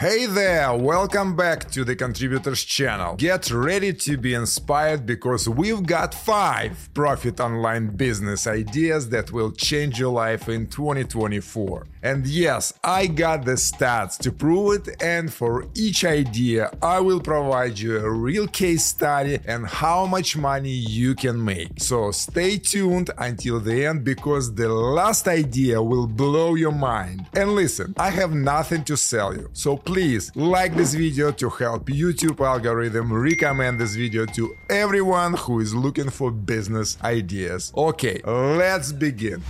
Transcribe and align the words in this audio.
Hey 0.00 0.24
there, 0.24 0.74
welcome 0.74 1.36
back 1.36 1.70
to 1.72 1.84
the 1.84 1.94
Contributors 1.94 2.64
channel. 2.64 3.16
Get 3.16 3.50
ready 3.50 3.92
to 3.92 4.16
be 4.16 4.32
inspired 4.32 5.04
because 5.04 5.46
we've 5.46 5.84
got 5.84 6.14
5 6.14 6.94
profit 6.94 7.38
online 7.38 7.88
business 7.88 8.46
ideas 8.46 9.10
that 9.10 9.30
will 9.30 9.52
change 9.52 10.00
your 10.00 10.10
life 10.10 10.48
in 10.48 10.68
2024. 10.68 11.86
And 12.02 12.26
yes, 12.26 12.72
I 12.82 13.08
got 13.08 13.44
the 13.44 13.56
stats 13.56 14.16
to 14.20 14.32
prove 14.32 14.88
it 14.88 15.02
and 15.02 15.30
for 15.30 15.66
each 15.74 16.06
idea 16.06 16.70
I 16.80 17.00
will 17.00 17.20
provide 17.20 17.78
you 17.78 17.98
a 17.98 18.10
real 18.10 18.46
case 18.46 18.86
study 18.86 19.38
and 19.46 19.66
how 19.66 20.06
much 20.06 20.34
money 20.34 20.70
you 20.70 21.14
can 21.14 21.44
make. 21.44 21.72
So 21.76 22.10
stay 22.10 22.56
tuned 22.56 23.10
until 23.18 23.60
the 23.60 23.84
end 23.84 24.04
because 24.04 24.54
the 24.54 24.70
last 24.70 25.28
idea 25.28 25.82
will 25.82 26.06
blow 26.06 26.54
your 26.54 26.72
mind. 26.72 27.26
And 27.34 27.54
listen, 27.54 27.92
I 27.98 28.08
have 28.08 28.32
nothing 28.32 28.82
to 28.84 28.96
sell 28.96 29.36
you. 29.36 29.50
So 29.52 29.76
please 29.90 30.30
like 30.36 30.72
this 30.76 30.94
video 30.94 31.32
to 31.32 31.50
help 31.50 31.86
YouTube 31.86 32.38
algorithm 32.46 33.12
recommend 33.12 33.80
this 33.80 33.96
video 33.96 34.24
to 34.24 34.56
everyone 34.68 35.34
who 35.34 35.58
is 35.58 35.74
looking 35.74 36.08
for 36.08 36.30
business 36.30 36.96
ideas. 37.02 37.72
Okay, 37.76 38.20
let's 38.24 38.92
begin. 38.92 39.42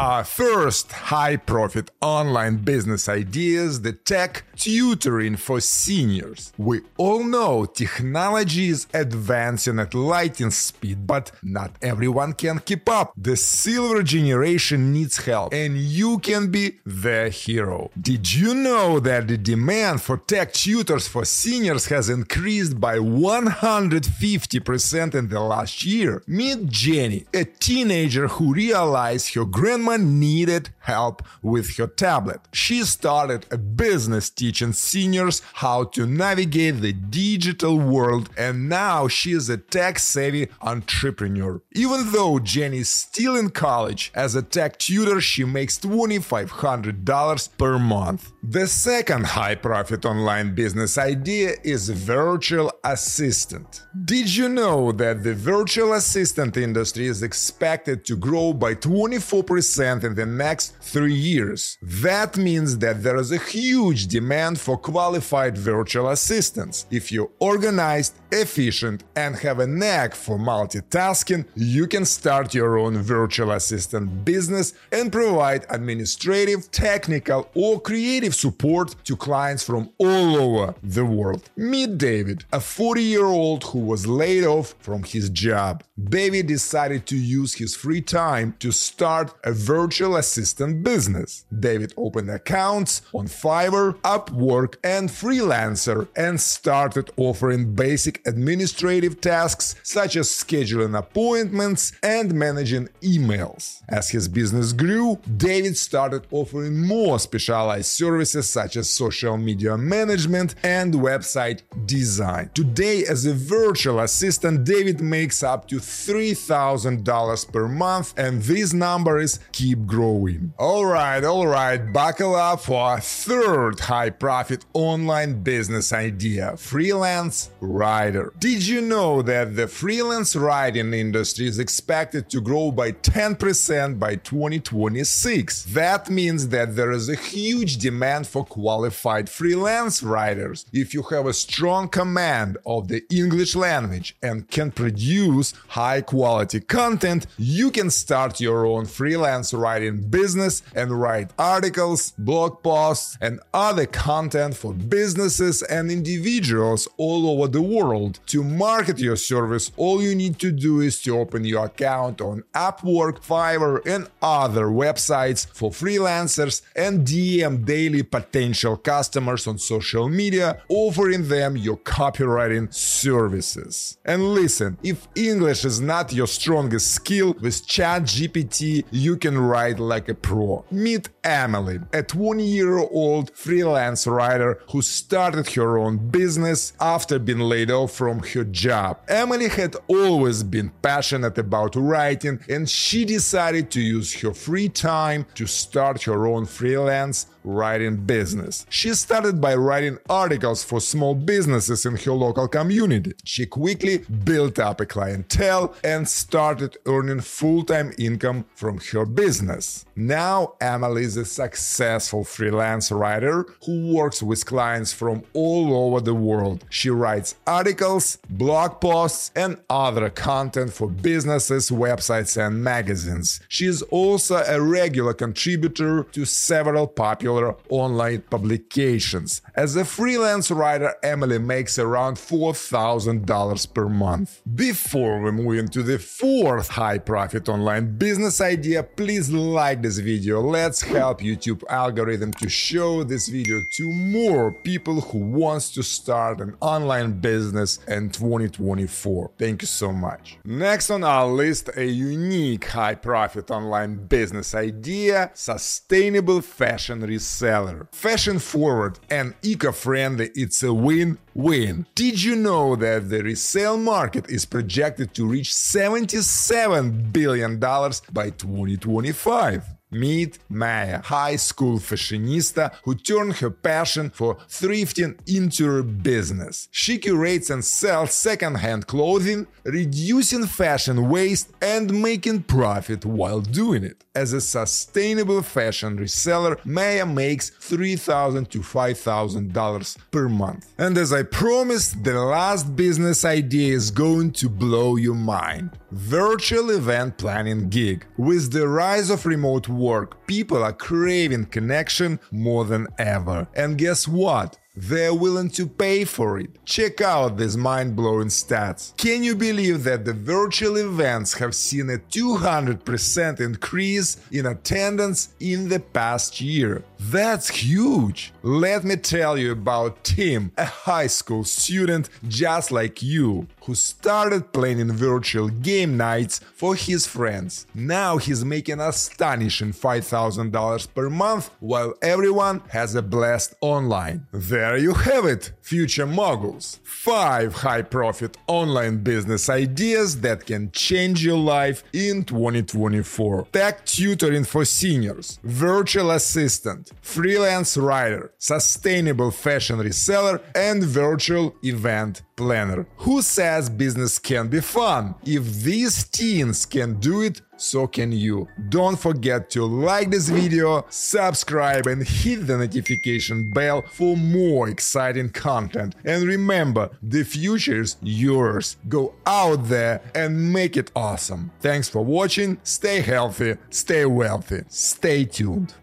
Our 0.00 0.24
first 0.24 0.92
high 0.92 1.36
profit 1.36 1.90
online 2.00 2.56
business 2.56 3.06
ideas 3.06 3.82
the 3.82 3.92
tech 3.92 4.44
tutoring 4.56 5.36
for 5.36 5.60
seniors. 5.60 6.54
We 6.56 6.80
all 6.96 7.22
know 7.22 7.66
technology 7.66 8.68
is 8.68 8.86
advancing 8.94 9.78
at 9.78 9.92
lightning 9.92 10.52
speed, 10.52 11.06
but 11.06 11.32
not 11.42 11.72
everyone 11.82 12.32
can 12.32 12.60
keep 12.60 12.88
up. 12.88 13.12
The 13.14 13.36
silver 13.36 14.02
generation 14.02 14.90
needs 14.90 15.18
help, 15.18 15.52
and 15.52 15.76
you 15.76 16.18
can 16.18 16.50
be 16.50 16.78
the 16.86 17.28
hero. 17.28 17.90
Did 18.00 18.32
you 18.32 18.54
know 18.54 19.00
that 19.00 19.28
the 19.28 19.36
demand 19.36 20.00
for 20.00 20.16
tech 20.16 20.54
tutors 20.54 21.08
for 21.08 21.26
seniors 21.26 21.84
has 21.86 22.08
increased 22.08 22.80
by 22.80 22.96
150% 22.96 25.14
in 25.14 25.28
the 25.28 25.40
last 25.40 25.84
year? 25.84 26.22
Meet 26.26 26.68
Jenny, 26.68 27.26
a 27.34 27.44
teenager 27.44 28.28
who 28.28 28.54
realized 28.54 29.34
her 29.34 29.44
grandma 29.44 29.89
needed 29.96 30.70
help 30.80 31.22
with 31.42 31.76
her 31.76 31.86
tablet. 31.86 32.40
She 32.52 32.84
started 32.84 33.46
a 33.50 33.58
business 33.58 34.30
teaching 34.30 34.72
seniors 34.72 35.42
how 35.54 35.84
to 35.84 36.06
navigate 36.06 36.80
the 36.80 36.92
digital 36.92 37.78
world, 37.78 38.30
and 38.36 38.68
now 38.68 39.08
she 39.08 39.32
is 39.32 39.48
a 39.48 39.56
tech 39.56 39.98
savvy 39.98 40.48
entrepreneur. 40.62 41.62
Even 41.72 42.12
though 42.12 42.38
Jenny 42.38 42.78
is 42.78 42.88
still 42.88 43.36
in 43.36 43.50
college, 43.50 44.10
as 44.14 44.34
a 44.34 44.42
tech 44.42 44.78
tutor, 44.78 45.20
she 45.20 45.44
makes 45.44 45.78
$2,500 45.78 47.48
per 47.58 47.78
month. 47.78 48.32
The 48.42 48.66
second 48.66 49.26
high 49.26 49.54
profit 49.54 50.06
online 50.06 50.54
business 50.54 50.96
idea 50.96 51.56
is 51.62 51.90
virtual 51.90 52.72
assistant. 52.82 53.82
Did 54.06 54.34
you 54.34 54.48
know 54.48 54.92
that 54.92 55.22
the 55.22 55.34
virtual 55.34 55.92
assistant 55.92 56.56
industry 56.56 57.06
is 57.06 57.22
expected 57.22 58.02
to 58.06 58.16
grow 58.16 58.54
by 58.54 58.76
24% 58.76 60.04
in 60.04 60.14
the 60.14 60.24
next 60.24 60.74
three 60.80 61.14
years? 61.14 61.76
That 61.82 62.38
means 62.38 62.78
that 62.78 63.02
there 63.02 63.18
is 63.18 63.30
a 63.30 63.36
huge 63.36 64.06
demand 64.06 64.58
for 64.58 64.78
qualified 64.78 65.58
virtual 65.58 66.08
assistants. 66.08 66.86
If 66.90 67.12
you're 67.12 67.30
organized, 67.40 68.14
efficient, 68.32 69.04
and 69.16 69.36
have 69.36 69.58
a 69.58 69.66
knack 69.66 70.14
for 70.14 70.38
multitasking, 70.38 71.44
you 71.56 71.86
can 71.86 72.06
start 72.06 72.54
your 72.54 72.78
own 72.78 72.96
virtual 73.02 73.50
assistant 73.50 74.24
business 74.24 74.72
and 74.92 75.12
provide 75.12 75.66
administrative, 75.68 76.70
technical, 76.70 77.50
or 77.54 77.78
creative 77.78 78.29
support 78.32 78.94
to 79.04 79.16
clients 79.16 79.62
from 79.62 79.90
all 79.98 80.36
over 80.36 80.74
the 80.82 81.04
world. 81.04 81.50
Meet 81.56 81.98
David, 81.98 82.44
a 82.52 82.60
40 82.60 83.02
year 83.02 83.26
old 83.26 83.64
who 83.64 83.80
was 83.80 84.06
laid 84.06 84.44
off 84.44 84.74
from 84.80 85.02
his 85.02 85.30
job. 85.30 85.82
David 86.02 86.46
decided 86.46 87.06
to 87.06 87.16
use 87.16 87.54
his 87.54 87.74
free 87.76 88.00
time 88.00 88.54
to 88.60 88.70
start 88.70 89.34
a 89.44 89.52
virtual 89.52 90.16
assistant 90.16 90.82
business. 90.82 91.44
David 91.58 91.92
opened 91.96 92.30
accounts 92.30 93.02
on 93.12 93.26
Fiverr, 93.26 93.94
Upwork, 94.00 94.76
and 94.82 95.08
Freelancer 95.08 96.08
and 96.16 96.40
started 96.40 97.10
offering 97.16 97.74
basic 97.74 98.26
administrative 98.26 99.20
tasks 99.20 99.74
such 99.82 100.16
as 100.16 100.28
scheduling 100.28 100.96
appointments 100.96 101.92
and 102.02 102.34
managing 102.34 102.88
emails. 103.02 103.82
As 103.88 104.10
his 104.10 104.28
business 104.28 104.72
grew, 104.72 105.18
David 105.36 105.76
started 105.76 106.26
offering 106.30 106.86
more 106.86 107.18
specialized 107.18 107.86
services 107.86 108.19
such 108.24 108.76
as 108.76 108.88
social 108.88 109.36
media 109.36 109.76
management 109.76 110.54
and 110.62 110.94
website 110.94 111.62
design. 111.86 112.50
Today, 112.54 113.04
as 113.04 113.26
a 113.26 113.34
virtual 113.34 114.00
assistant, 114.00 114.64
David 114.64 115.00
makes 115.00 115.42
up 115.42 115.68
to 115.68 115.76
$3,000 115.76 117.52
per 117.52 117.68
month, 117.68 118.14
and 118.16 118.42
these 118.42 118.74
numbers 118.74 119.40
keep 119.52 119.86
growing. 119.86 120.52
Alright, 120.58 121.24
alright, 121.24 121.92
buckle 121.92 122.34
up 122.34 122.60
for 122.60 122.96
a 122.96 123.00
third 123.00 123.80
high 123.80 124.10
profit 124.10 124.64
online 124.72 125.42
business 125.42 125.92
idea 125.92 126.56
freelance 126.56 127.50
writer. 127.60 128.32
Did 128.38 128.66
you 128.66 128.80
know 128.80 129.22
that 129.22 129.56
the 129.56 129.66
freelance 129.68 130.36
writing 130.36 130.92
industry 130.92 131.46
is 131.46 131.58
expected 131.58 132.28
to 132.30 132.40
grow 132.40 132.70
by 132.70 132.92
10% 132.92 133.98
by 133.98 134.16
2026? 134.16 135.64
That 135.64 136.10
means 136.10 136.48
that 136.48 136.76
there 136.76 136.92
is 136.92 137.08
a 137.08 137.16
huge 137.16 137.78
demand 137.78 138.09
for 138.10 138.44
qualified 138.44 139.28
freelance 139.28 140.02
writers. 140.02 140.66
If 140.72 140.92
you 140.94 141.02
have 141.04 141.26
a 141.26 141.32
strong 141.32 141.88
command 141.88 142.58
of 142.66 142.88
the 142.88 143.02
English 143.10 143.54
language 143.54 144.16
and 144.22 144.48
can 144.50 144.70
produce 144.72 145.54
high 145.68 146.00
quality 146.00 146.60
content, 146.60 147.26
you 147.38 147.70
can 147.70 147.88
start 147.90 148.40
your 148.40 148.66
own 148.66 148.86
freelance 148.86 149.54
writing 149.54 150.02
business 150.02 150.62
and 150.74 150.90
write 150.90 151.30
articles, 151.38 152.12
blog 152.18 152.62
posts, 152.62 153.16
and 153.20 153.40
other 153.54 153.86
content 153.86 154.56
for 154.56 154.72
businesses 154.72 155.62
and 155.62 155.90
individuals 155.90 156.88
all 156.96 157.30
over 157.30 157.46
the 157.48 157.62
world. 157.62 158.18
To 158.26 158.42
market 158.42 158.98
your 158.98 159.16
service, 159.16 159.70
all 159.76 160.02
you 160.02 160.14
need 160.14 160.38
to 160.40 160.50
do 160.50 160.80
is 160.80 161.00
to 161.02 161.18
open 161.18 161.44
your 161.44 161.66
account 161.66 162.20
on 162.20 162.42
Upwork, 162.54 163.24
Fiverr, 163.24 163.84
and 163.86 164.08
other 164.20 164.66
websites 164.66 165.46
for 165.46 165.70
freelancers 165.70 166.62
and 166.74 167.06
DM 167.06 167.64
daily 167.64 167.99
potential 168.02 168.76
customers 168.76 169.46
on 169.46 169.58
social 169.58 170.08
media, 170.08 170.62
offering 170.68 171.28
them 171.28 171.56
your 171.56 171.76
copywriting 171.78 172.72
services. 172.72 173.98
And 174.04 174.34
listen, 174.34 174.78
if 174.82 175.08
English 175.14 175.64
is 175.64 175.80
not 175.80 176.12
your 176.12 176.26
strongest 176.26 176.92
skill, 176.92 177.34
with 177.40 177.66
ChatGPT 177.66 178.84
you 178.90 179.16
can 179.16 179.38
write 179.38 179.78
like 179.78 180.08
a 180.08 180.14
pro. 180.14 180.64
Meet 180.70 181.08
Emily, 181.24 181.80
a 181.92 182.02
20 182.02 182.44
year 182.44 182.78
old 182.78 183.30
freelance 183.34 184.06
writer 184.06 184.62
who 184.70 184.82
started 184.82 185.48
her 185.54 185.78
own 185.78 186.10
business 186.10 186.72
after 186.80 187.18
being 187.18 187.40
laid 187.40 187.70
off 187.70 187.92
from 187.92 188.20
her 188.20 188.44
job. 188.44 188.98
Emily 189.08 189.48
had 189.48 189.76
always 189.88 190.42
been 190.42 190.70
passionate 190.82 191.38
about 191.38 191.76
writing 191.76 192.40
and 192.48 192.68
she 192.68 193.04
decided 193.04 193.70
to 193.70 193.80
use 193.80 194.20
her 194.20 194.32
free 194.32 194.68
time 194.68 195.26
to 195.34 195.46
start 195.46 196.02
her 196.02 196.26
own 196.26 196.46
freelance 196.46 197.26
writing 197.44 197.96
business. 197.96 198.66
She 198.68 198.94
started 198.94 199.40
by 199.40 199.54
writing 199.54 199.98
articles 200.08 200.62
for 200.64 200.80
small 200.80 201.14
businesses 201.14 201.86
in 201.86 201.96
her 201.96 202.12
local 202.12 202.48
community. 202.48 203.14
She 203.24 203.46
quickly 203.46 203.98
built 204.24 204.58
up 204.58 204.80
a 204.80 204.86
clientele 204.86 205.74
and 205.84 206.08
started 206.08 206.76
earning 206.86 207.20
full 207.20 207.64
time 207.64 207.92
income 207.98 208.44
from 208.54 208.78
her 208.92 209.06
business. 209.06 209.84
Now, 209.96 210.54
Emily 210.60 211.04
is 211.04 211.16
a 211.16 211.24
successful 211.24 212.24
freelance 212.24 212.90
writer 212.90 213.46
who 213.66 213.94
works 213.94 214.22
with 214.22 214.46
clients 214.46 214.92
from 214.92 215.22
all 215.34 215.74
over 215.74 216.00
the 216.00 216.14
world. 216.14 216.64
She 216.70 216.90
writes 216.90 217.34
articles, 217.46 218.18
blog 218.28 218.80
posts, 218.80 219.30
and 219.36 219.58
other 219.68 220.10
content 220.10 220.72
for 220.72 220.88
businesses, 220.88 221.70
websites, 221.70 222.36
and 222.36 222.62
magazines. 222.62 223.40
She 223.48 223.66
is 223.66 223.82
also 223.82 224.36
a 224.46 224.60
regular 224.60 225.12
contributor 225.14 226.04
to 226.12 226.24
several 226.24 226.86
popular 226.86 227.29
online 227.68 228.22
publications. 228.22 229.42
As 229.54 229.76
a 229.76 229.84
freelance 229.84 230.50
writer, 230.50 230.94
Emily 231.02 231.38
makes 231.38 231.78
around 231.78 232.16
$4,000 232.16 233.74
per 233.74 233.88
month. 233.88 234.40
Before 234.54 235.20
we 235.20 235.30
move 235.30 235.58
into 235.58 235.82
the 235.82 235.98
fourth 235.98 236.68
high 236.68 236.98
profit 236.98 237.48
online 237.48 237.96
business 237.96 238.40
idea, 238.40 238.82
please 238.82 239.30
like 239.30 239.82
this 239.82 239.98
video. 239.98 240.40
Let's 240.40 240.80
help 240.80 241.20
YouTube 241.20 241.62
algorithm 241.68 242.32
to 242.34 242.48
show 242.48 243.04
this 243.04 243.28
video 243.28 243.60
to 243.72 243.90
more 243.90 244.52
people 244.52 245.00
who 245.00 245.18
wants 245.18 245.70
to 245.74 245.82
start 245.82 246.40
an 246.40 246.56
online 246.60 247.20
business 247.20 247.78
in 247.88 248.10
2024. 248.10 249.30
Thank 249.38 249.62
you 249.62 249.66
so 249.66 249.92
much. 249.92 250.38
Next 250.44 250.90
on 250.90 251.04
our 251.04 251.26
list, 251.26 251.70
a 251.76 251.84
unique 251.84 252.64
high 252.66 252.94
profit 252.94 253.50
online 253.50 254.06
business 254.06 254.54
idea, 254.54 255.30
sustainable 255.34 256.40
fashion 256.40 257.00
reseller. 257.20 257.86
Fashion 257.92 258.38
forward 258.38 258.98
and 259.10 259.34
eco 259.42 259.72
friendly, 259.72 260.30
it's 260.34 260.62
a 260.62 260.72
win 260.72 261.18
win. 261.34 261.86
Did 261.94 262.22
you 262.22 262.36
know 262.36 262.76
that 262.76 263.10
the 263.10 263.22
resale 263.22 263.76
market 263.76 264.28
is 264.30 264.44
projected 264.46 265.14
to 265.14 265.26
reach 265.26 265.50
$77 265.50 267.12
billion 267.12 267.58
by 267.58 268.30
2025? 268.30 269.79
Meet 269.90 270.38
Maya, 270.48 271.02
high 271.02 271.36
school 271.36 271.78
fashionista 271.78 272.72
who 272.84 272.94
turned 272.94 273.34
her 273.34 273.50
passion 273.50 274.10
for 274.10 274.36
thrifting 274.48 275.18
into 275.26 275.66
her 275.66 275.82
business. 275.82 276.68
She 276.70 276.98
curates 276.98 277.50
and 277.50 277.64
sells 277.64 278.14
second-hand 278.14 278.86
clothing, 278.86 279.46
reducing 279.64 280.46
fashion 280.46 281.08
waste 281.08 281.50
and 281.60 282.02
making 282.02 282.44
profit 282.44 283.04
while 283.04 283.40
doing 283.40 283.84
it. 283.84 284.04
As 284.14 284.32
a 284.32 284.40
sustainable 284.40 285.42
fashion 285.42 285.96
reseller, 285.96 286.58
Maya 286.64 287.06
makes 287.06 287.50
3,000 287.50 288.50
to 288.50 288.58
$5,000 288.58 289.96
per 290.10 290.28
month. 290.28 290.72
And 290.78 290.98
as 290.98 291.12
I 291.12 291.22
promised, 291.22 292.02
the 292.02 292.14
last 292.14 292.74
business 292.74 293.24
idea 293.24 293.72
is 293.74 293.90
going 293.90 294.32
to 294.32 294.48
blow 294.48 294.96
your 294.96 295.14
mind. 295.14 295.78
Virtual 295.92 296.70
event 296.70 297.18
planning 297.18 297.68
gig. 297.68 298.04
With 298.16 298.52
the 298.52 298.66
rise 298.66 299.10
of 299.10 299.26
remote 299.26 299.68
work, 299.80 300.26
people 300.26 300.62
are 300.62 300.72
craving 300.72 301.46
connection 301.46 302.20
more 302.30 302.64
than 302.64 302.86
ever. 302.98 303.48
And 303.54 303.78
guess 303.78 304.06
what? 304.06 304.56
They're 304.82 305.12
willing 305.14 305.50
to 305.50 305.66
pay 305.66 306.04
for 306.04 306.38
it. 306.38 306.64
Check 306.64 307.02
out 307.02 307.36
these 307.36 307.56
mind 307.56 307.94
blowing 307.94 308.28
stats. 308.28 308.96
Can 308.96 309.22
you 309.22 309.36
believe 309.36 309.84
that 309.84 310.06
the 310.06 310.14
virtual 310.14 310.76
events 310.78 311.34
have 311.34 311.54
seen 311.54 311.90
a 311.90 311.98
200% 311.98 313.40
increase 313.40 314.16
in 314.32 314.46
attendance 314.46 315.34
in 315.38 315.68
the 315.68 315.80
past 315.80 316.40
year? 316.40 316.82
That's 316.98 317.48
huge! 317.48 318.32
Let 318.42 318.84
me 318.84 318.96
tell 318.96 319.36
you 319.36 319.52
about 319.52 320.02
Tim, 320.04 320.52
a 320.56 320.64
high 320.64 321.08
school 321.08 321.44
student 321.44 322.08
just 322.28 322.70
like 322.70 323.02
you, 323.02 323.48
who 323.64 323.74
started 323.74 324.52
planning 324.52 324.92
virtual 324.92 325.48
game 325.48 325.96
nights 325.96 326.40
for 326.54 326.74
his 326.74 327.06
friends. 327.06 327.66
Now 327.74 328.16
he's 328.16 328.44
making 328.44 328.80
astonishing 328.80 329.72
$5,000 329.72 330.94
per 330.94 331.10
month 331.10 331.50
while 331.60 331.94
everyone 332.00 332.62
has 332.68 332.94
a 332.94 333.02
blast 333.02 333.54
online. 333.60 334.26
There 334.70 334.78
you 334.78 334.94
have 334.94 335.24
it, 335.24 335.50
future 335.62 336.06
moguls. 336.06 336.78
5 336.84 337.54
high 337.54 337.82
profit 337.82 338.36
online 338.46 338.98
business 338.98 339.50
ideas 339.50 340.20
that 340.20 340.46
can 340.46 340.70
change 340.70 341.24
your 341.24 341.38
life 341.38 341.82
in 341.92 342.22
2024. 342.22 343.48
Tech 343.52 343.84
tutoring 343.84 344.44
for 344.44 344.64
seniors, 344.64 345.40
virtual 345.42 346.12
assistant, 346.12 346.92
freelance 347.02 347.76
writer, 347.76 348.30
sustainable 348.38 349.32
fashion 349.32 349.78
reseller, 349.80 350.40
and 350.54 350.84
virtual 350.84 351.52
event 351.64 352.22
planner. 352.40 352.86
Who 353.04 353.20
says 353.20 353.68
business 353.68 354.18
can 354.18 354.48
be 354.48 354.60
fun? 354.60 355.14
If 355.24 355.44
these 355.62 356.04
teens 356.04 356.64
can 356.64 356.98
do 356.98 357.20
it, 357.20 357.42
so 357.58 357.86
can 357.86 358.10
you. 358.12 358.48
Don't 358.70 358.98
forget 358.98 359.50
to 359.50 359.66
like 359.66 360.10
this 360.10 360.30
video, 360.30 360.86
subscribe, 360.88 361.86
and 361.86 362.02
hit 362.02 362.46
the 362.46 362.56
notification 362.56 363.50
bell 363.52 363.84
for 363.92 364.16
more 364.16 364.70
exciting 364.70 365.28
content. 365.28 365.94
And 366.06 366.24
remember, 366.24 366.88
the 367.02 367.24
future 367.24 367.82
is 367.82 367.96
yours. 368.02 368.78
Go 368.88 369.12
out 369.26 369.68
there 369.68 370.00
and 370.14 370.52
make 370.52 370.78
it 370.78 370.90
awesome. 370.96 371.50
Thanks 371.60 371.88
for 371.90 372.02
watching. 372.02 372.58
Stay 372.62 373.02
healthy, 373.02 373.56
stay 373.68 374.06
wealthy, 374.06 374.62
stay 374.68 375.26
tuned. 375.26 375.74